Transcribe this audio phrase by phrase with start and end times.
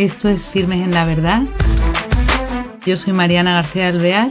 [0.00, 1.42] Esto es Firmes en la Verdad.
[2.86, 4.30] Yo soy Mariana García Alvear.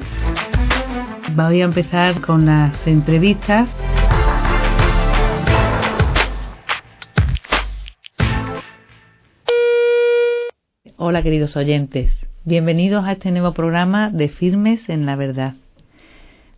[1.36, 3.70] Voy a empezar con las entrevistas.
[10.98, 12.12] Hola queridos oyentes,
[12.46, 15.54] bienvenidos a este nuevo programa de Firmes en la Verdad.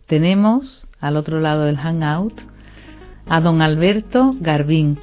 [0.06, 2.40] Tenemos al otro lado del Hangout
[3.28, 4.96] a don Alberto Garbín.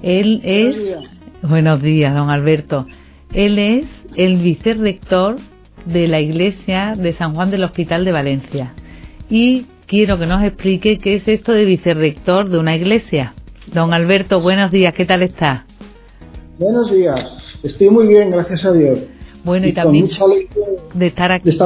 [0.00, 1.18] Él es...
[1.42, 2.86] Buenos días, don Alberto.
[3.32, 5.36] Él es el vicerrector
[5.84, 8.74] de la Iglesia de San Juan del Hospital de Valencia.
[9.28, 13.34] Y quiero que nos explique qué es esto de vicerrector de una iglesia.
[13.72, 15.66] Don Alberto, buenos días, ¿qué tal está?
[16.58, 18.98] Buenos días, estoy muy bien, gracias a Dios.
[19.44, 20.08] Bueno, y, también
[20.94, 21.56] de estar aquí.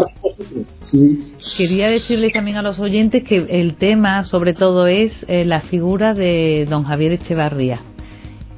[1.56, 6.12] Quería decirle también a los oyentes que el tema, sobre todo, es eh, la figura
[6.14, 7.80] de don Javier Echevarría.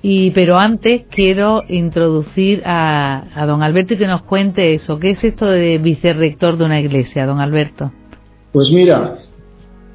[0.06, 4.98] Y, pero antes quiero introducir a, a don Alberto y que nos cuente eso.
[4.98, 7.90] ¿Qué es esto de vicerrector de una iglesia, don Alberto?
[8.52, 9.16] Pues mira,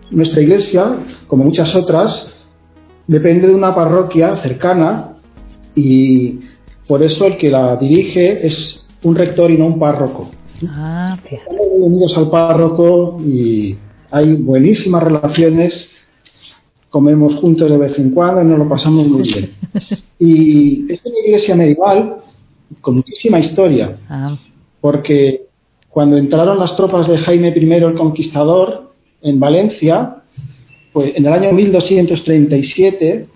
[0.09, 2.33] nuestra iglesia, como muchas otras,
[3.05, 5.17] depende de una parroquia cercana
[5.75, 6.39] y
[6.87, 10.31] por eso el que la dirige es un rector y no un párroco.
[10.67, 13.77] Ah, Estamos unidos al párroco y
[14.09, 15.87] hay buenísimas relaciones,
[16.89, 19.58] comemos juntos de vez en cuando y nos lo pasamos muy bien.
[20.19, 22.17] Y es una iglesia medieval
[22.81, 24.37] con muchísima historia, ah.
[24.81, 25.45] porque
[25.89, 30.17] cuando entraron las tropas de Jaime I el Conquistador en Valencia,
[30.91, 33.27] pues en el año 1237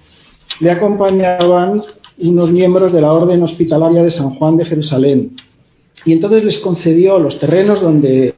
[0.60, 1.84] le acompañaban
[2.18, 5.36] unos miembros de la Orden Hospitalaria de San Juan de Jerusalén,
[6.06, 8.36] y entonces les concedió los terrenos donde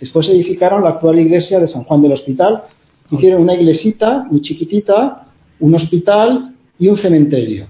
[0.00, 2.64] después edificaron la actual iglesia de San Juan del Hospital.
[3.10, 5.28] Hicieron una iglesita muy chiquitita,
[5.60, 7.66] un hospital y un cementerio.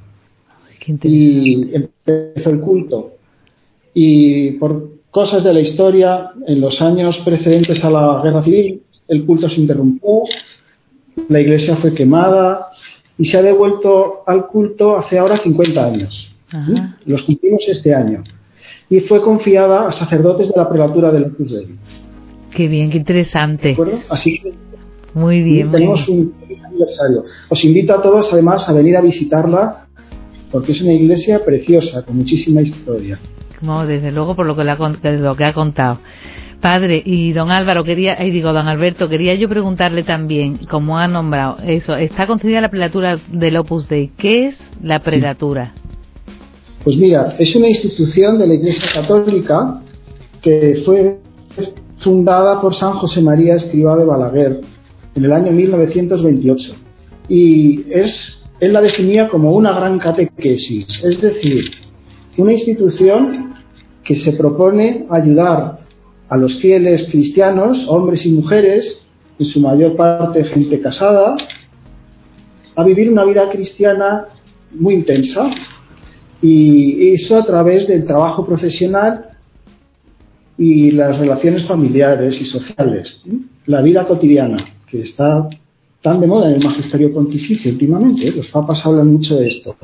[1.02, 3.12] Y empezó el culto.
[3.94, 9.24] Y por cosas de la historia, en los años precedentes a la guerra civil, el
[9.24, 10.22] culto se interrumpió,
[11.28, 12.68] la iglesia fue quemada
[13.16, 16.34] y se ha devuelto al culto hace ahora 50 años.
[17.06, 18.22] Los cumplimos este año
[18.90, 21.68] y fue confiada a sacerdotes de la prelatura del Opus Dei.
[22.50, 23.68] Qué bien, qué interesante.
[23.68, 23.98] ¿De acuerdo?
[24.08, 24.52] Así que
[25.14, 25.70] muy bien.
[25.70, 26.34] Tenemos un
[26.74, 27.24] aniversario.
[27.48, 29.86] Os invito a todos, además, a venir a visitarla,
[30.50, 33.18] porque es una iglesia preciosa, con muchísima historia.
[33.60, 35.98] No, desde luego, por lo que, lo que ha contado.
[36.60, 41.06] Padre, y don Álvaro, quería, y digo, don Alberto, quería yo preguntarle también, como ha
[41.08, 44.12] nombrado eso, está concedida la prelatura del Opus Dei.
[44.16, 45.74] ¿Qué es la prelatura?
[46.82, 49.82] Pues mira, es una institución de la Iglesia Católica
[50.40, 51.18] que fue
[51.98, 54.60] fundada por San José María Escribá de Balaguer
[55.14, 56.74] en el año 1928
[57.28, 61.70] y es, él la definía como una gran catequesis, es decir,
[62.36, 63.54] una institución
[64.02, 65.80] que se propone ayudar
[66.28, 69.00] a los fieles cristianos, hombres y mujeres,
[69.38, 71.36] en su mayor parte gente casada,
[72.76, 74.26] a vivir una vida cristiana
[74.72, 75.50] muy intensa,
[76.42, 79.30] y eso a través del trabajo profesional
[80.58, 83.22] y las relaciones familiares y sociales,
[83.66, 84.56] la vida cotidiana,
[84.86, 85.48] que está
[86.02, 89.76] tan de moda en el magisterio pontificio últimamente, los papas hablan mucho de esto.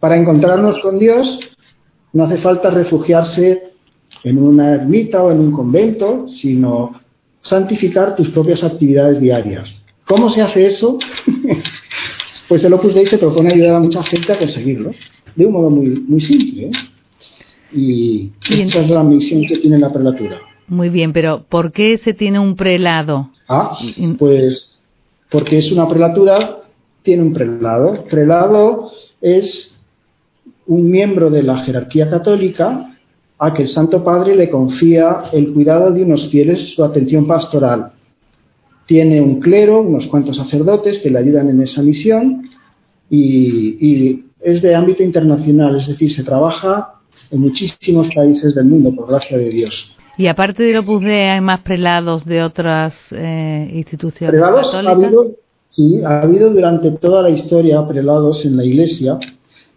[0.00, 1.40] Para encontrarnos con Dios
[2.12, 3.72] no hace falta refugiarse
[4.22, 7.00] en una ermita o en un convento, sino
[7.42, 9.80] santificar tus propias actividades diarias.
[10.06, 10.98] ¿Cómo se hace eso?
[12.48, 14.92] pues el Opus Dei se propone ayudar a mucha gente a conseguirlo
[15.36, 16.66] de un modo muy, muy simple.
[16.66, 16.70] ¿eh?
[17.72, 20.40] Y esa es la misión que tiene la prelatura.
[20.66, 23.30] Muy bien, pero ¿por qué se tiene un prelado?
[23.48, 23.78] Ah,
[24.18, 24.78] pues
[25.30, 26.62] porque es una prelatura,
[27.02, 28.04] tiene un prelado.
[28.04, 28.90] Prelado
[29.20, 29.76] es
[30.66, 32.96] un miembro de la jerarquía católica
[33.38, 37.92] a que el Santo Padre le confía el cuidado de unos fieles, su atención pastoral.
[38.86, 42.48] Tiene un clero, unos cuantos sacerdotes que le ayudan en esa misión
[43.10, 47.00] y es de ámbito internacional, es decir, se trabaja
[47.30, 49.95] en muchísimos países del mundo, por gracia de Dios.
[50.18, 55.36] Y aparte de Opus Dei, ¿hay más prelados de otras eh, instituciones prelados Ha habido,
[55.70, 59.18] sí, ha habido durante toda la historia prelados en la Iglesia,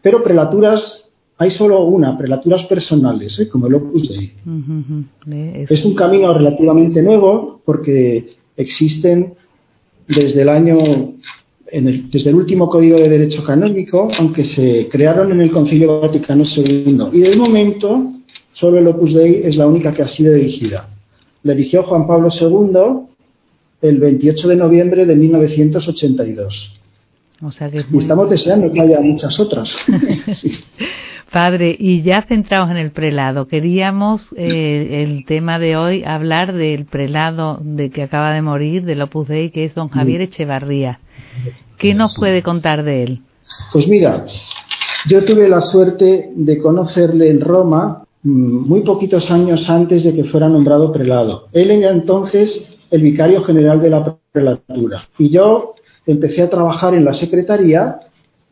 [0.02, 3.48] pero prelaturas hay solo una, prelaturas personales, ¿eh?
[3.48, 4.34] como el Opus Dei.
[5.70, 9.36] Es un camino relativamente nuevo porque existen
[10.06, 10.78] desde el año
[11.72, 17.10] desde el último Código de Derecho Canónico, aunque se crearon en el Concilio Vaticano II.
[17.14, 18.12] Y de momento,
[18.54, 20.90] solo el Opus Dei es la única que ha sido dirigida.
[21.44, 23.08] La eligió Juan Pablo II
[23.82, 26.80] el 28 de noviembre de 1982.
[27.42, 29.78] O sea que y estamos deseando que haya muchas otras.
[31.32, 36.86] Padre, y ya centrados en el prelado, queríamos eh, el tema de hoy hablar del
[36.86, 41.00] prelado de que acaba de morir, del Opus Dei, que es don Javier Echevarría.
[41.78, 43.22] ¿Qué nos puede contar de él?
[43.72, 44.26] Pues mira,
[45.08, 50.26] yo tuve la suerte de conocerle en Roma mm, muy poquitos años antes de que
[50.26, 51.48] fuera nombrado prelado.
[51.54, 55.08] Él era entonces el vicario general de la prelatura.
[55.18, 55.76] Y yo
[56.06, 58.00] empecé a trabajar en la secretaría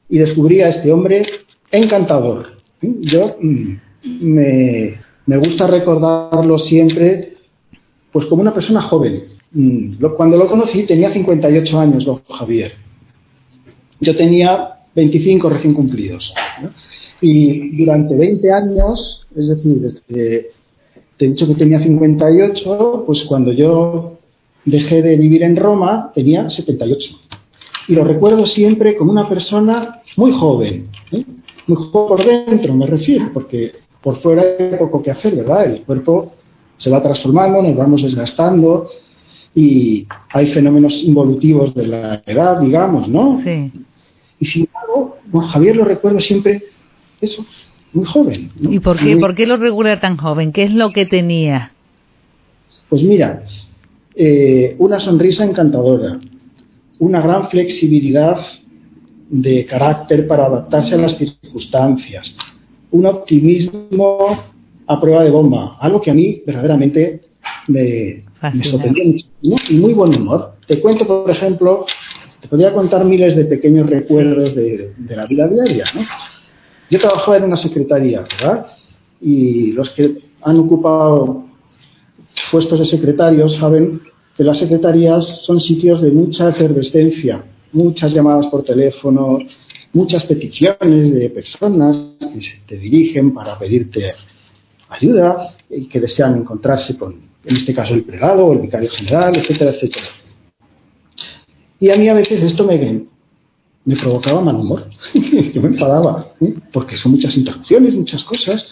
[0.09, 1.25] y descubrí a este hombre
[1.71, 2.57] encantador.
[2.81, 3.75] Yo mm,
[4.21, 7.33] me, gusta recordarlo siempre
[8.11, 9.23] pues como una persona joven.
[9.51, 12.73] Mm, cuando lo conocí tenía 58 años, don Javier.
[13.99, 16.33] Yo tenía 25 recién cumplidos.
[17.21, 20.51] Y durante 20 años, es decir, desde,
[21.17, 24.17] te he dicho que tenía 58, pues cuando yo
[24.65, 27.15] dejé de vivir en Roma tenía 78.
[27.87, 31.25] Y lo recuerdo siempre como una persona muy joven, ¿eh?
[31.67, 33.71] muy joven por dentro, me refiero, porque
[34.01, 35.65] por fuera hay poco que hacer, ¿verdad?
[35.65, 36.33] El cuerpo
[36.75, 38.89] se va transformando, nos vamos desgastando
[39.55, 43.41] y hay fenómenos involutivos de la edad, digamos, ¿no?
[43.43, 43.71] Sí.
[44.39, 45.17] Y sin embargo,
[45.47, 46.63] Javier lo recuerdo siempre,
[47.21, 47.45] eso,
[47.93, 48.51] muy joven.
[48.61, 50.51] ¿Y por qué, por qué lo recuerda tan joven?
[50.51, 51.71] ¿Qué es lo que tenía?
[52.89, 53.43] Pues mira,
[54.15, 56.19] eh, una sonrisa encantadora,
[56.99, 58.37] una gran flexibilidad
[59.29, 62.35] de carácter para adaptarse a las circunstancias,
[62.91, 64.39] un optimismo
[64.87, 67.21] a prueba de bomba, algo que a mí verdaderamente
[67.67, 68.23] me,
[68.53, 69.03] me sorprendió
[69.41, 70.55] mucho, y muy buen humor.
[70.65, 71.85] Te cuento, por ejemplo,
[72.41, 75.83] te podría contar miles de pequeños recuerdos de, la vida diaria.
[75.93, 76.01] ¿no?
[76.89, 78.67] Yo trabajaba en una secretaría, ¿verdad?
[79.21, 81.45] Y los que han ocupado
[82.51, 84.01] puestos de secretarios saben
[84.35, 87.43] que las secretarías son sitios de mucha efervescencia,
[87.73, 89.39] muchas llamadas por teléfono,
[89.93, 94.13] muchas peticiones de personas que se te dirigen para pedirte
[94.89, 99.37] ayuda y que desean encontrarse con, en este caso, el prelado o el vicario general,
[99.37, 100.05] etcétera, etcétera.
[101.79, 103.05] Y a mí a veces esto me,
[103.87, 104.89] me provocaba mal humor.
[105.53, 106.53] Yo me enfadaba, ¿eh?
[106.73, 108.67] porque son muchas interrupciones, muchas cosas.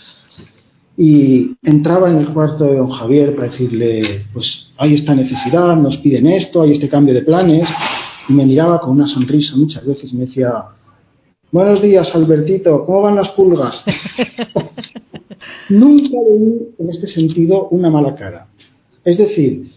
[0.97, 5.95] Y entraba en el cuarto de don Javier para decirle, pues hay esta necesidad, nos
[5.97, 7.69] piden esto, hay este cambio de planes.
[8.27, 10.51] Y me miraba con una sonrisa muchas veces y me decía,
[11.49, 13.85] buenos días Albertito, ¿cómo van las pulgas?
[15.69, 18.47] Nunca leí en este sentido una mala cara.
[19.05, 19.71] Es decir,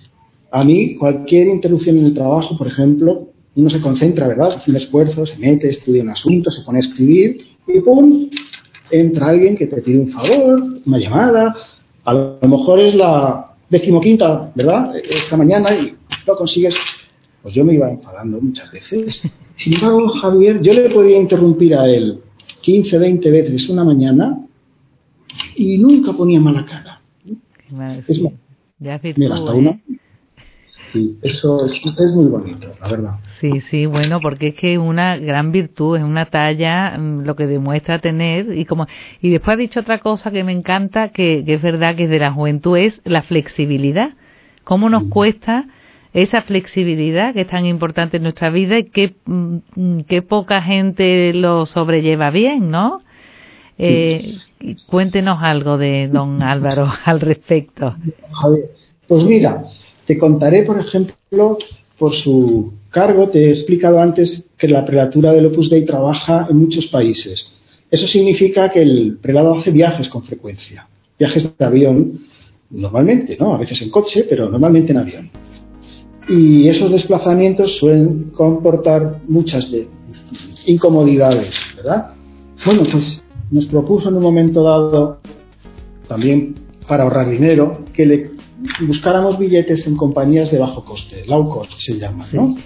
[0.51, 4.53] a mí, cualquier interrupción en el trabajo, por ejemplo, uno se concentra, ¿verdad?
[4.53, 8.31] Hace un esfuerzo, se mete, estudia un asunto, se pone a escribir y ¡pum!
[8.91, 11.57] Entra alguien que te pide un favor, una llamada.
[12.05, 14.93] A lo mejor es la decimoquinta, ¿verdad?
[14.97, 15.93] Esta mañana y
[16.25, 16.77] lo consigues.
[17.43, 19.23] Pues yo me iba enfadando muchas veces.
[19.57, 22.21] Sin embargo, Javier, yo le podía interrumpir a él
[22.61, 24.39] 15, 20 veces una mañana
[25.57, 27.01] y nunca ponía mala cara.
[27.67, 28.09] Es más,
[28.79, 29.81] ya mira, hasta ¿eh?
[30.93, 33.15] Sí, eso es, muy bonito, la verdad.
[33.39, 37.37] Sí, sí, bueno, porque es que es una gran virtud, es una talla mm, lo
[37.37, 38.87] que demuestra tener y como
[39.21, 42.19] y después ha dicho otra cosa que me encanta, que, es verdad que es de
[42.19, 44.11] la juventud, es la flexibilidad.
[44.65, 45.67] ¿Cómo nos cuesta
[46.13, 51.33] esa flexibilidad que es tan importante en nuestra vida y que, mm, que poca gente
[51.35, 53.03] lo sobrelleva bien, ¿no?
[53.79, 54.35] Eh,
[54.87, 57.95] cuéntenos algo de don Álvaro al respecto.
[59.07, 59.65] pues mira,
[60.09, 61.59] te contaré, por ejemplo,
[61.99, 66.57] por su cargo, te he explicado antes que la prelatura del Opus Dei trabaja en
[66.57, 67.53] muchos países.
[67.91, 70.89] Eso significa que el prelado hace viajes con frecuencia,
[71.19, 72.21] viajes de avión,
[72.71, 73.55] normalmente, ¿no?
[73.55, 75.31] A veces en coche, pero normalmente en avión.
[76.27, 79.71] Y esos desplazamientos suelen comportar muchas
[80.65, 82.15] incomodidades, ¿verdad?
[82.65, 85.21] Bueno, pues nos propuso en un momento dado,
[86.09, 86.55] también
[86.87, 88.38] para ahorrar dinero, que le
[88.87, 92.57] buscáramos billetes en compañías de bajo coste, low cost se llama, ¿no?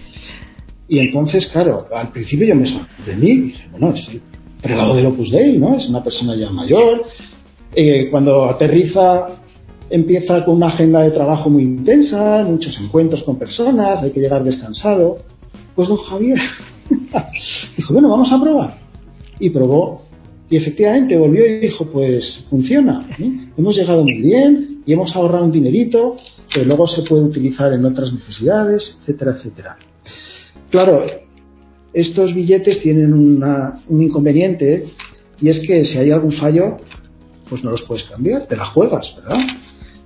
[0.88, 4.20] Y entonces, claro, al principio yo me sorprendí, dije, bueno, es el
[4.60, 5.76] prelado del Opus Dei, ¿no?
[5.76, 7.06] Es una persona ya mayor.
[7.74, 9.28] Eh, cuando aterriza,
[9.88, 14.44] empieza con una agenda de trabajo muy intensa, muchos encuentros con personas, hay que llegar
[14.44, 15.18] descansado.
[15.74, 16.38] Pues don Javier
[17.76, 18.78] dijo, bueno, vamos a probar.
[19.38, 20.02] Y probó.
[20.52, 23.08] Y efectivamente volvió y dijo, pues funciona.
[23.18, 23.48] ¿eh?
[23.56, 26.16] Hemos llegado muy bien, y hemos ahorrado un dinerito
[26.52, 29.76] que luego se puede utilizar en otras necesidades, etcétera, etcétera.
[30.68, 31.06] Claro,
[31.94, 34.90] estos billetes tienen un inconveniente
[35.40, 36.76] y es que si hay algún fallo,
[37.48, 39.40] pues no los puedes cambiar, te la juegas, ¿verdad?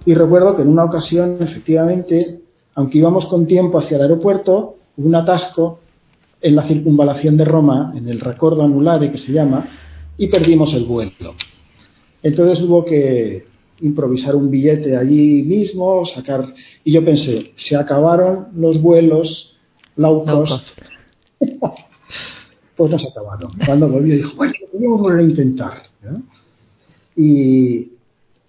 [0.05, 2.39] Y recuerdo que en una ocasión, efectivamente,
[2.77, 5.81] aunque íbamos con tiempo hacia el aeropuerto, hubo un atasco
[6.41, 9.69] en la circunvalación de Roma, en el recordo anulare que se llama,
[10.19, 11.35] y perdimos el vuelo.
[12.23, 13.47] Entonces hubo que
[13.81, 16.55] improvisar un billete allí mismo, sacar...
[16.85, 19.57] Y yo pensé, se acabaron los vuelos
[19.97, 20.69] low cost.
[22.77, 23.53] pues no se acabaron.
[23.65, 25.83] Cuando volvió dijo, bueno, podríamos volver a intentar.
[27.17, 27.89] Y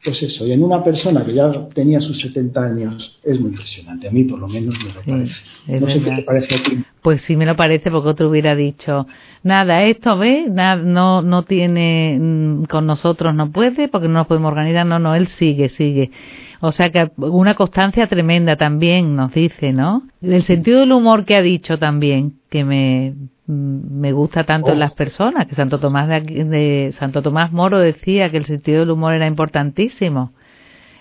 [0.04, 4.08] pues eso, y en una persona que ya tenía sus 70 años es muy impresionante.
[4.08, 5.44] A mí por lo menos me lo parece.
[5.68, 6.84] No sé qué te parece a ti.
[7.02, 9.08] Pues sí me lo parece porque otro hubiera dicho,
[9.44, 14.28] nada, esto ve, nada, no, no tiene, mm, con nosotros no puede porque no nos
[14.28, 14.86] podemos organizar.
[14.86, 16.12] No, no, él sigue, sigue.
[16.60, 20.04] O sea que una constancia tremenda también nos dice, ¿no?
[20.22, 23.14] El sentido del humor que ha dicho también, que me,
[23.48, 28.30] me gusta tanto en las personas, que Santo Tomás de, de, Santo Tomás Moro decía
[28.30, 30.34] que el sentido del humor era importantísimo.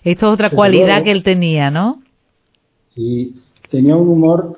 [0.05, 2.03] Esto es otra cualidad que él tenía, ¿no?
[2.95, 3.35] Sí,
[3.69, 4.57] tenía un humor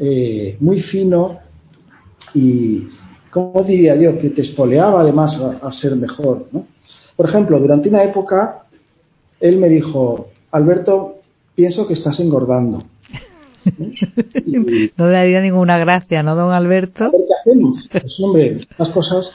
[0.00, 1.38] eh, muy fino
[2.34, 2.88] y,
[3.30, 4.18] ¿cómo diría yo?
[4.18, 6.66] Que te espoleaba además a, a ser mejor, ¿no?
[7.14, 8.64] Por ejemplo, durante una época,
[9.40, 11.18] él me dijo, Alberto,
[11.54, 12.84] pienso que estás engordando.
[14.96, 17.10] No le haría ninguna gracia, ¿no, don Alberto?
[17.10, 17.88] ¿Qué hacemos?
[17.90, 19.32] Pues hombre, las cosas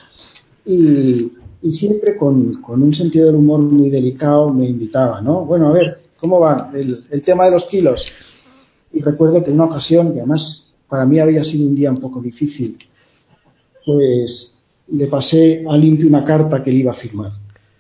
[0.66, 1.32] y,
[1.72, 5.46] siempre con, un sentido del humor muy delicado me invitaba, ¿no?
[5.46, 8.06] Bueno, a ver, ¿cómo va el, el tema de los kilos?
[8.92, 12.00] Y recuerdo que en una ocasión, y además para mí había sido un día un
[12.00, 12.78] poco difícil,
[13.86, 14.60] pues
[14.92, 17.32] le pasé a limpio una carta que él iba a firmar.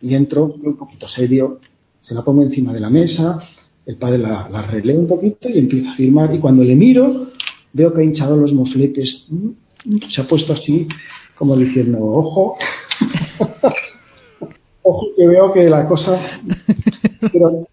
[0.02, 1.60] Y entro, un poquito serio,
[2.00, 3.40] se la pongo encima de la mesa,
[3.86, 6.34] el padre la, la un poquito y empieza a firmar.
[6.34, 7.28] Y cuando le miro,
[7.74, 9.26] veo que ha hinchado los mofletes.
[10.08, 10.88] Se ha puesto así,
[11.38, 12.58] como diciendo, ojo,
[14.84, 16.20] ojo que veo que la cosa...
[17.32, 17.68] Pero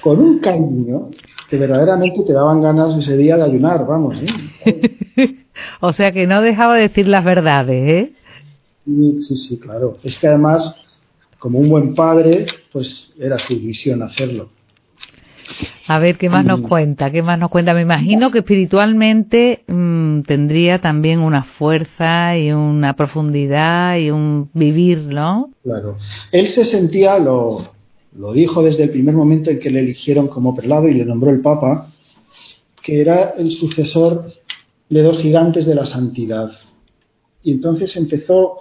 [0.00, 1.10] con un cariño
[1.48, 4.18] que verdaderamente te daban ganas ese día de ayunar, vamos.
[4.64, 5.36] ¿eh?
[5.80, 8.12] o sea que no dejaba de decir las verdades, ¿eh?
[9.20, 9.98] Sí, sí, claro.
[10.04, 10.76] Es que además
[11.38, 14.50] como un buen padre, pues era su misión hacerlo.
[15.88, 17.12] A ver, ¿qué más nos cuenta?
[17.12, 17.72] ¿Qué más nos cuenta?
[17.72, 24.98] Me imagino que espiritualmente mm, tendría también una fuerza y una profundidad y un vivir,
[25.06, 25.50] ¿no?
[25.62, 25.96] Claro.
[26.32, 27.68] Él se sentía, lo,
[28.18, 31.30] lo dijo desde el primer momento en que le eligieron como prelado y le nombró
[31.30, 31.92] el Papa,
[32.82, 34.32] que era el sucesor
[34.88, 36.50] de dos gigantes de la santidad.
[37.44, 38.58] Y entonces empezó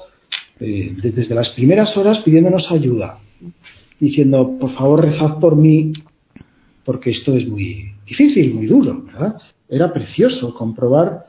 [0.59, 3.19] eh, desde las primeras horas pidiéndonos ayuda,
[3.99, 5.93] diciendo, por favor, rezad por mí,
[6.85, 9.37] porque esto es muy difícil, muy duro, ¿verdad?
[9.67, 11.25] Era precioso comprobar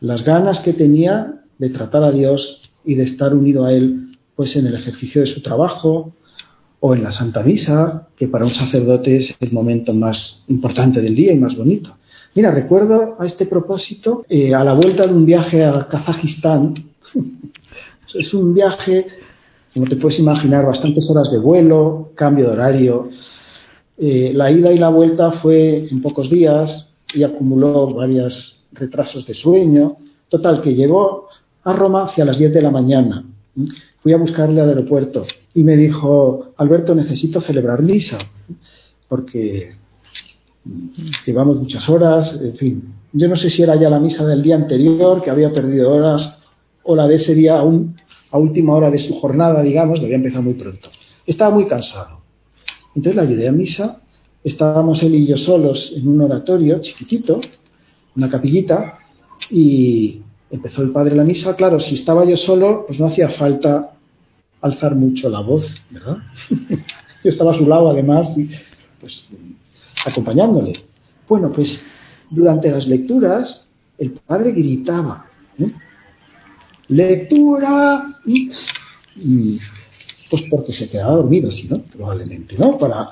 [0.00, 4.56] las ganas que tenía de tratar a Dios y de estar unido a Él, pues
[4.56, 6.12] en el ejercicio de su trabajo
[6.80, 11.14] o en la Santa Misa, que para un sacerdote es el momento más importante del
[11.14, 11.96] día y más bonito.
[12.34, 16.74] Mira, recuerdo a este propósito, eh, a la vuelta de un viaje a Kazajistán,
[18.14, 19.06] Es un viaje,
[19.74, 23.10] como te puedes imaginar, bastantes horas de vuelo, cambio de horario.
[23.98, 29.34] Eh, la ida y la vuelta fue en pocos días y acumuló varios retrasos de
[29.34, 29.96] sueño.
[30.28, 31.28] Total, que llegó
[31.64, 33.24] a Roma hacia las 10 de la mañana.
[33.98, 38.18] Fui a buscarle al aeropuerto y me dijo, Alberto, necesito celebrar misa,
[39.08, 39.72] porque
[41.24, 42.94] llevamos muchas horas, en fin.
[43.12, 46.38] Yo no sé si era ya la misa del día anterior, que había perdido horas,
[46.82, 47.96] o la de ese día aún
[48.30, 50.90] a última hora de su jornada, digamos, lo había empezado muy pronto.
[51.24, 52.15] Estaba muy cansado.
[52.96, 54.00] Entonces la ayudé a misa,
[54.42, 57.40] estábamos él y yo solos en un oratorio chiquitito,
[58.16, 58.98] una capillita,
[59.50, 61.54] y empezó el padre la misa.
[61.56, 63.92] Claro, si estaba yo solo, pues no hacía falta
[64.62, 66.16] alzar mucho la voz, ¿verdad?
[67.22, 68.48] yo estaba a su lado, además, y,
[68.98, 69.28] pues
[70.06, 70.82] acompañándole.
[71.28, 71.78] Bueno, pues
[72.30, 75.26] durante las lecturas el padre gritaba,
[75.58, 75.70] ¿eh?
[76.88, 78.06] lectura
[80.30, 82.78] pues porque se quedaba dormido, si no, probablemente, ¿no?
[82.78, 83.10] Para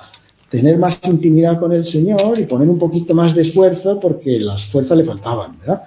[0.51, 4.65] tener más intimidad con el Señor y poner un poquito más de esfuerzo porque las
[4.67, 5.83] fuerzas le faltaban, ¿verdad?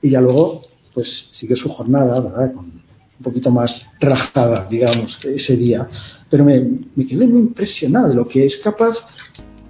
[0.00, 0.62] Y ya luego,
[0.94, 2.52] pues sigue su jornada, ¿verdad?
[2.52, 5.88] Con un poquito más relajada, digamos, ese día.
[6.28, 6.60] Pero me,
[6.94, 8.96] me quedé muy impresionado de lo que es capaz,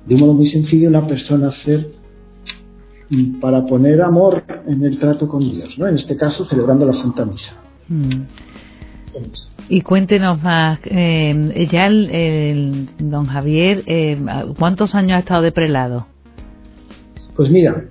[0.07, 1.93] de un modo muy sencillo, una persona hacer
[3.41, 5.87] para poner amor en el trato con Dios, ¿no?
[5.87, 7.61] En este caso, celebrando la Santa Misa.
[7.89, 8.23] Mm.
[9.69, 14.19] Y cuéntenos más, eh, ya el, don Javier, eh,
[14.59, 16.07] ¿cuántos años ha estado de prelado?
[17.37, 17.85] Pues mira,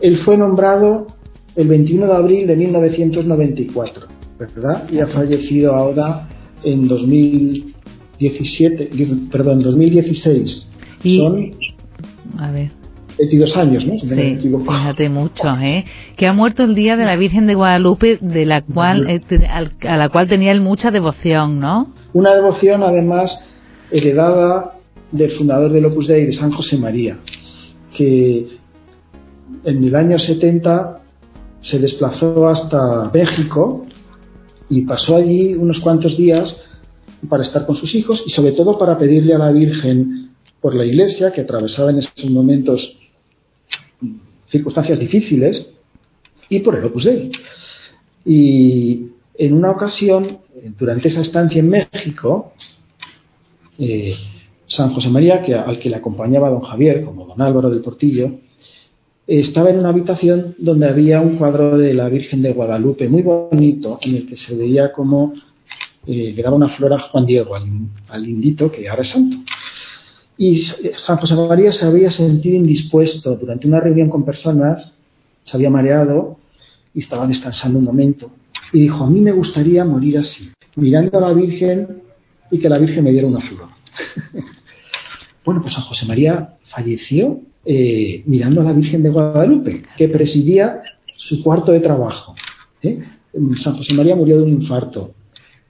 [0.00, 1.08] él fue nombrado
[1.54, 4.06] el 21 de abril de 1994,
[4.38, 4.88] ¿verdad?
[4.90, 6.28] Y ha fallecido ahora
[6.64, 8.90] en 2017,
[9.30, 10.68] perdón, 2016.
[11.04, 11.52] Y, Son,
[12.38, 12.79] a ver.
[13.20, 13.98] 22 años, ¿no?
[13.98, 15.84] sí, fíjate mucho, ¿eh?
[16.16, 19.20] Que ha muerto el día de la Virgen de Guadalupe, de la cual, eh,
[19.82, 21.92] a la cual tenía él mucha devoción, ¿no?
[22.14, 23.38] Una devoción, además,
[23.90, 24.76] heredada
[25.12, 27.18] del fundador del Opus Dei, de San José María,
[27.94, 28.46] que
[29.64, 31.00] en el año 70
[31.60, 33.84] se desplazó hasta México
[34.70, 36.56] y pasó allí unos cuantos días
[37.28, 40.30] para estar con sus hijos y sobre todo para pedirle a la Virgen
[40.62, 42.96] por la iglesia que atravesaba en esos momentos
[44.48, 45.74] circunstancias difíciles
[46.48, 47.30] y por el Opus Dei.
[48.24, 50.38] Y en una ocasión,
[50.78, 52.52] durante esa estancia en México,
[53.78, 54.14] eh,
[54.66, 58.32] San José María, que, al que le acompañaba don Javier, como don Álvaro del Portillo,
[59.26, 63.98] estaba en una habitación donde había un cuadro de la Virgen de Guadalupe muy bonito,
[64.02, 65.34] en el que se veía como
[66.06, 69.36] eh, le daba una flor a Juan Diego, al, indito, que ahora es santo.
[70.40, 70.62] Y
[70.96, 74.94] San José María se había sentido indispuesto durante una reunión con personas,
[75.44, 76.38] se había mareado
[76.94, 78.30] y estaba descansando un momento.
[78.72, 82.00] Y dijo, a mí me gustaría morir así, mirando a la Virgen
[82.50, 83.68] y que la Virgen me diera una flor.
[85.44, 90.80] bueno, pues San José María falleció eh, mirando a la Virgen de Guadalupe, que presidía
[91.16, 92.34] su cuarto de trabajo.
[92.80, 92.98] ¿eh?
[93.56, 95.12] San José María murió de un infarto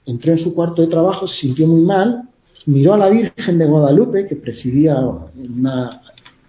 [0.07, 2.29] entró en su cuarto de trabajo, se sintió muy mal,
[2.67, 6.03] miró a la Virgen de Guadalupe, que presidía una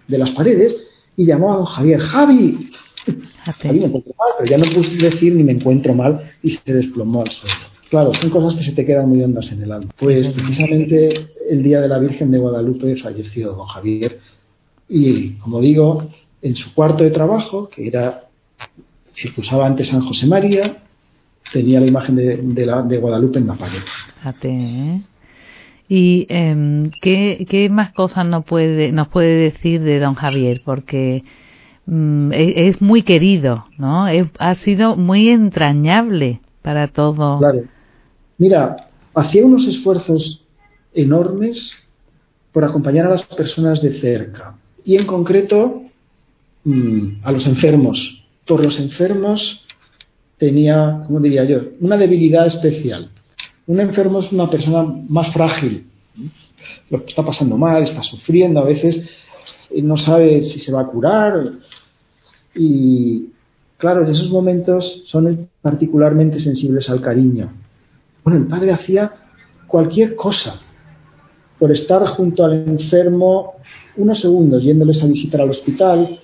[0.08, 0.76] de las paredes,
[1.16, 2.70] y llamó a don Javier, Javi.
[3.44, 6.72] Javi me encuentro mal, pero ya no pude decir ni me encuentro mal y se
[6.72, 7.54] desplomó al suelo.
[7.90, 9.90] Claro, son cosas que se te quedan muy hondas en el alma.
[9.98, 14.18] Pues precisamente el día de la Virgen de Guadalupe falleció don Javier
[14.88, 16.08] y, como digo,
[16.40, 18.28] en su cuarto de trabajo, que era,
[19.14, 20.78] circusaba ante San José María,
[21.52, 23.80] tenía la imagen de, la, de Guadalupe en la pared.
[24.48, 25.02] ¿eh?
[25.94, 30.62] ¿Y em, ¿qué, más cosas nos puede, nos puede decir de don Javier?
[30.64, 31.22] Porque
[31.84, 34.06] mm, e, es, muy querido, ¿no?
[34.38, 37.40] ha sido muy entrañable para todo.
[37.40, 37.64] Claro.
[38.38, 40.42] Mira, hacía unos esfuerzos
[40.94, 41.74] enormes
[42.52, 44.54] por acompañar a las personas de cerca
[44.86, 45.82] y en concreto
[46.64, 48.24] mm, a los enfermos.
[48.46, 49.62] Por los enfermos
[50.38, 53.10] tenía, ¿cómo diría yo?, una debilidad especial.
[53.66, 55.86] Un enfermo es una persona más frágil,
[56.90, 59.08] lo que está pasando mal, está sufriendo, a veces
[59.82, 61.52] no sabe si se va a curar.
[62.54, 63.26] Y
[63.78, 67.50] claro, en esos momentos son particularmente sensibles al cariño.
[68.24, 69.12] Bueno, el padre hacía
[69.66, 70.60] cualquier cosa
[71.58, 73.54] por estar junto al enfermo
[73.96, 76.18] unos segundos, yéndoles a visitar al hospital.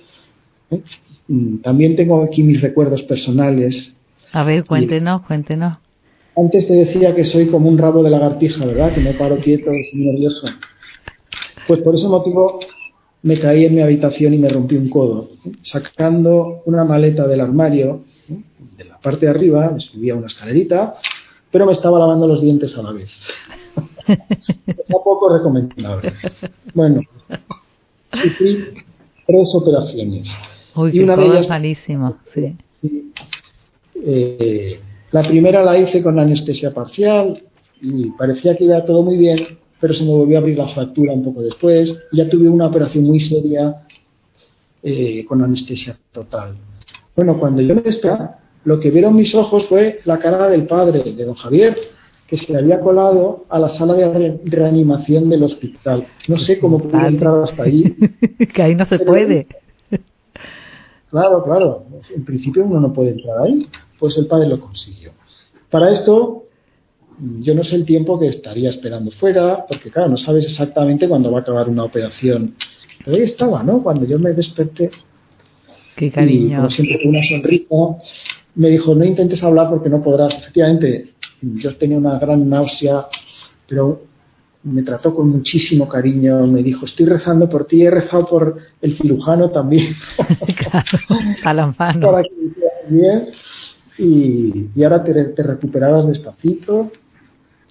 [0.71, 0.81] ¿eh?
[1.27, 3.95] Mm, también tengo aquí mis recuerdos personales
[4.31, 5.77] a ver, cuéntenos, cuéntenos.
[6.39, 8.93] Antes te decía que soy como un rabo de lagartija, ¿verdad?
[8.93, 10.47] Que me paro quieto, soy nervioso.
[11.67, 12.59] Pues por ese motivo
[13.23, 15.31] me caí en mi habitación y me rompí un codo.
[15.63, 18.05] Sacando una maleta del armario,
[18.77, 20.95] de la parte de arriba, me subía una escalerita,
[21.51, 23.11] pero me estaba lavando los dientes a la vez.
[24.07, 26.13] Un poco recomendable.
[26.73, 27.01] Bueno,
[28.13, 28.65] sufrí
[29.27, 30.37] tres operaciones.
[30.75, 32.55] Uy, y una de ellas malísimo, sí.
[32.79, 33.11] sí
[34.05, 34.79] eh,
[35.11, 37.41] la primera la hice con anestesia parcial
[37.81, 39.39] y parecía que iba todo muy bien,
[39.79, 41.97] pero se me volvió a abrir la fractura un poco después.
[42.11, 43.85] Ya tuve una operación muy seria
[44.83, 46.55] eh, con anestesia total.
[47.15, 48.23] Bueno, cuando yo me desperté,
[48.65, 51.75] lo que vieron mis ojos fue la cara del padre, de don Javier,
[52.27, 56.05] que se había colado a la sala de reanimación del hospital.
[56.27, 57.95] No sé cómo pude entrar hasta ahí.
[58.53, 59.47] que ahí no se puede.
[61.09, 61.85] Claro, claro.
[62.15, 63.67] En principio uno no puede entrar ahí
[63.99, 65.11] pues el padre lo consiguió.
[65.69, 66.45] Para esto,
[67.39, 71.31] yo no sé el tiempo que estaría esperando fuera, porque claro, no sabes exactamente cuándo
[71.31, 72.55] va a acabar una operación.
[73.03, 73.83] Pero ahí estaba, ¿no?
[73.83, 74.89] Cuando yo me desperté.
[75.95, 76.47] Qué cariño.
[76.47, 77.75] Y como siempre con una sonrisa,
[78.55, 80.35] me dijo, no intentes hablar porque no podrás.
[80.35, 83.07] Efectivamente, yo tenía una gran náusea,
[83.67, 84.03] pero
[84.63, 88.95] me trató con muchísimo cariño, me dijo, estoy rezando por ti, he rezado por el
[88.95, 89.95] cirujano también.
[91.41, 92.29] claro, Para que
[92.89, 93.29] bien
[93.99, 96.91] y, ahora te, te, recuperabas despacito.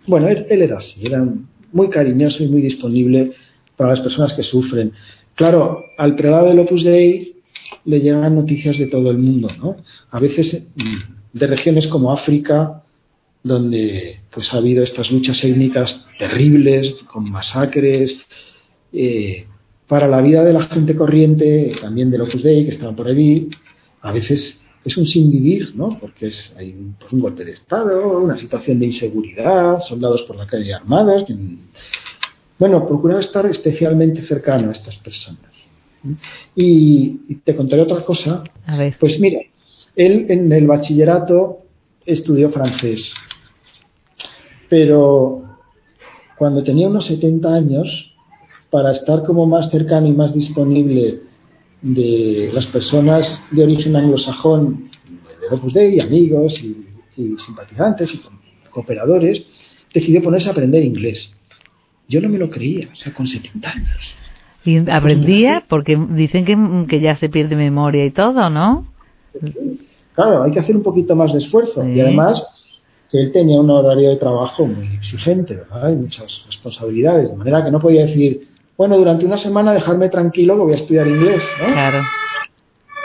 [0.07, 1.27] Bueno, él, era así, era
[1.73, 3.33] muy cariñoso y muy disponible
[3.77, 4.93] para las personas que sufren.
[5.35, 7.37] Claro, al prelado del Opus Dei
[7.85, 9.77] le llegan noticias de todo el mundo, ¿no?
[10.11, 12.83] A veces mm, de regiones como África,
[13.43, 18.27] donde pues ha habido estas luchas étnicas terribles, con masacres,
[18.93, 19.47] eh,
[19.87, 23.49] para la vida de la gente corriente, también del Opus Dei, que estaban por allí,
[24.03, 25.99] a veces es un sin vivir, ¿no?
[26.01, 30.37] Porque es, hay un, pues, un, golpe de Estado, una situación de inseguridad, soldados por
[30.37, 31.25] la calle armadas.
[32.59, 35.53] bueno, procurar estar especialmente cercano a estas personas.
[36.55, 38.43] Y, te contaré otra cosa.
[38.67, 38.97] A ver.
[38.99, 39.41] Pues mira,
[39.95, 41.59] él en el bachillerato
[42.07, 43.15] estudió francés,
[44.69, 45.43] pero
[46.39, 48.15] cuando tenía unos 70 años,
[48.71, 51.28] para estar como más cercano y más disponible
[51.81, 54.91] de las personas de origen anglosajón,
[55.41, 56.85] de Opus Dei, amigos y,
[57.37, 58.21] simpatizantes y
[58.71, 59.45] cooperadores,
[59.93, 61.35] decidió ponerse a aprender inglés.
[62.09, 64.15] Yo no me lo creía, o sea, con 70 años.
[64.65, 65.65] ¿Y aprendía?
[65.69, 66.57] Porque dicen que,
[66.89, 68.87] que ya se pierde memoria y todo, ¿no?
[70.15, 71.87] Claro, hay que hacer un poquito más de esfuerzo.
[71.89, 72.45] Y además,
[73.11, 75.87] que él tenía un horario de trabajo muy exigente, ¿verdad?
[75.87, 80.55] Hay muchas responsabilidades, de manera que no podía decir, bueno, durante una semana dejarme tranquilo
[80.55, 81.67] que voy a estudiar inglés, ¿no?
[81.67, 82.05] Claro.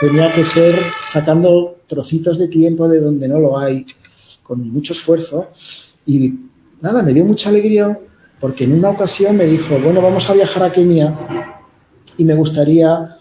[0.00, 0.80] Tenía que ser
[1.12, 3.84] sacando trocitos de tiempo de donde no lo hay,
[4.44, 5.48] con mucho esfuerzo.
[6.06, 6.32] Y
[6.80, 7.98] nada, me dio mucha alegría
[8.38, 11.18] porque en una ocasión me dijo, bueno, vamos a viajar a Kenia
[12.18, 13.16] y me gustaría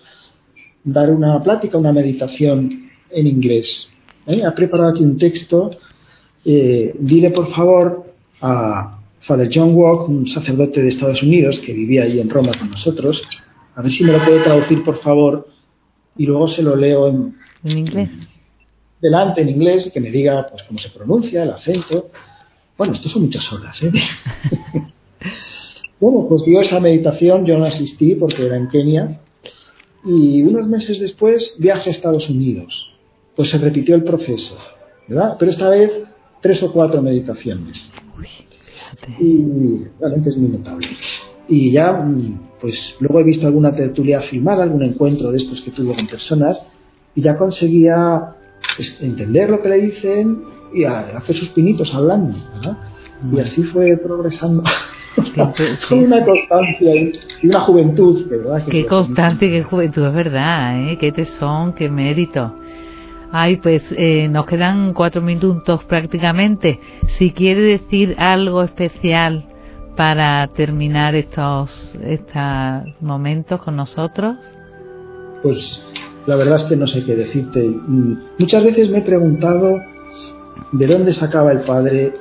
[0.83, 3.89] dar una plática, una meditación en inglés.
[4.27, 4.45] ¿Eh?
[4.45, 5.71] Ha preparado aquí un texto.
[6.45, 12.03] Eh, dile por favor a Father John Walk, un sacerdote de Estados Unidos que vivía
[12.03, 13.23] allí en Roma con nosotros,
[13.73, 15.47] a ver si me lo puede traducir por favor
[16.17, 18.09] y luego se lo leo en, inglés.
[19.01, 22.09] Delante en inglés que me diga pues cómo se pronuncia, el acento.
[22.77, 23.91] Bueno, esto son muchas horas, ¿eh?
[26.01, 29.21] bueno, pues yo esa meditación yo no asistí porque era en Kenia
[30.03, 32.91] y unos meses después viaje a Estados Unidos.
[33.37, 34.57] Pues se repitió el proceso,
[35.07, 35.37] ¿verdad?
[35.39, 35.91] Pero esta vez
[36.41, 37.89] tres o cuatro meditaciones.
[39.19, 40.87] Y realmente es muy notable.
[41.47, 45.71] Y ya, mm, pues luego he visto alguna tertulia filmada, algún encuentro de estos que
[45.71, 46.59] tuvo con personas,
[47.15, 48.35] y ya conseguía
[48.75, 52.77] pues, entender lo que le dicen y hacer sus pinitos hablando, ¿verdad?
[53.31, 54.63] Y así fue progresando.
[55.87, 58.65] Con una constancia y una juventud, ¿verdad?
[58.65, 60.97] qué constancia y qué juventud, es verdad, ¿eh?
[60.97, 62.55] Qué tesón, qué mérito.
[63.35, 66.79] Ay, pues eh, nos quedan cuatro minutos prácticamente.
[67.17, 69.47] Si quiere decir algo especial
[69.97, 74.35] para terminar estos, estos momentos con nosotros.
[75.41, 75.83] Pues
[76.27, 77.75] la verdad es que no sé qué decirte.
[78.37, 79.79] Muchas veces me he preguntado
[80.71, 82.13] de dónde sacaba el padre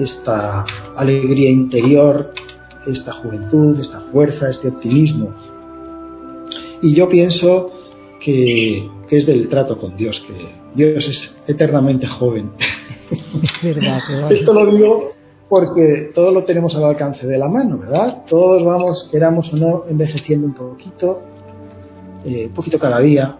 [0.00, 2.32] esta alegría interior,
[2.88, 5.32] esta juventud, esta fuerza, este optimismo.
[6.82, 7.77] Y yo pienso
[8.20, 10.34] que, es del trato con Dios, que
[10.74, 12.50] Dios es eternamente joven.
[14.30, 15.12] Esto lo digo
[15.48, 18.24] porque todo lo tenemos al alcance de la mano, ¿verdad?
[18.28, 21.22] Todos vamos, queramos o no, envejeciendo un poquito,
[22.24, 23.38] eh, un poquito cada día.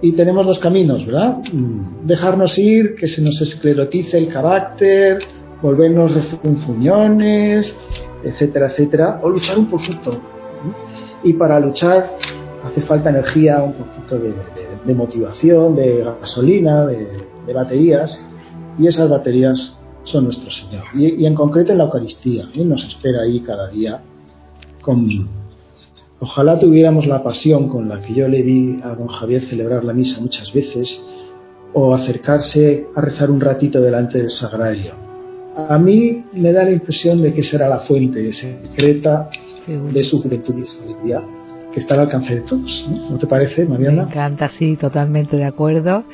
[0.00, 1.38] Y tenemos dos caminos, ¿verdad?
[1.52, 5.18] Mm, dejarnos ir, que se nos esclerotice el carácter,
[5.60, 7.76] volvernos refunfuñones,
[8.22, 10.18] etcétera, etcétera, o luchar un poquito.
[11.22, 12.16] Y para luchar
[12.64, 18.18] hace falta energía, un poquito de, motivación, de gasolina, de, baterías,
[18.78, 20.84] y esas baterías son nuestro Señor.
[20.94, 24.00] Y, en concreto en la Eucaristía, Él nos espera ahí cada día.
[24.80, 25.08] Con...
[26.20, 29.92] Ojalá tuviéramos la pasión con la que yo le vi a don Javier celebrar la
[29.92, 31.04] misa muchas veces,
[31.72, 35.04] o acercarse a rezar un ratito delante del sagrario
[35.56, 39.30] a mí me da la impresión de que será la fuente secreta
[39.66, 41.22] de su juventud y sabiduría
[41.74, 42.88] que está al alcance de todos.
[42.88, 43.18] ¿no?
[43.18, 44.04] te parece, Mariana?
[44.04, 46.04] Me encanta, sí, totalmente de acuerdo.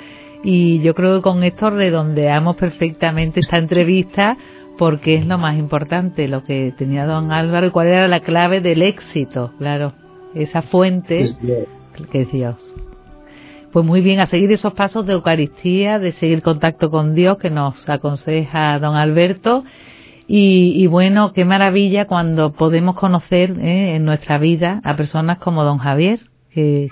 [0.43, 4.39] Y yo creo que con esto redondeamos perfectamente esta entrevista
[4.79, 8.63] porque es lo más importante, lo que tenía don Álvaro y cuál era la clave
[8.63, 9.93] del éxito, claro,
[10.35, 11.27] esa fuente
[12.11, 12.57] que es Dios.
[13.73, 17.51] Pues muy bien, a seguir esos pasos de Eucaristía, de seguir contacto con Dios que
[17.51, 19.65] nos aconseja don Alberto.
[20.33, 25.79] Y, bueno, qué maravilla cuando podemos conocer eh, en nuestra vida a personas como don
[25.79, 26.21] Javier,
[26.55, 26.89] que,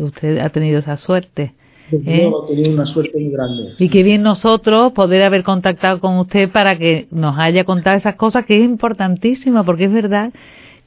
[0.00, 1.54] usted ha tenido esa suerte.
[1.92, 2.28] ¿eh?
[2.48, 3.74] tenido una suerte muy grande.
[3.78, 8.16] Y qué bien nosotros poder haber contactado con usted para que nos haya contado esas
[8.16, 10.32] cosas, que es importantísimo, porque es verdad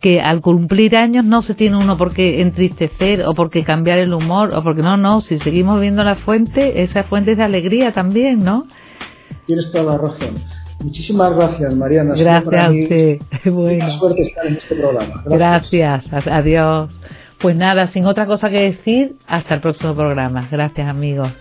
[0.01, 3.99] que al cumplir años no se tiene uno por qué entristecer o por qué cambiar
[3.99, 7.43] el humor o porque no, no, si seguimos viendo la fuente, esa fuente es de
[7.43, 8.67] alegría también, ¿no?
[9.47, 10.64] Tienes toda la razón.
[10.79, 12.15] Muchísimas gracias, Mariana.
[12.17, 13.19] Gracias a usted.
[13.51, 13.89] Bueno.
[13.89, 15.23] suerte estar en este programa.
[15.25, 16.09] Gracias.
[16.09, 16.27] gracias.
[16.27, 16.99] Adiós.
[17.39, 20.47] Pues nada, sin otra cosa que decir, hasta el próximo programa.
[20.49, 21.31] Gracias, amigos.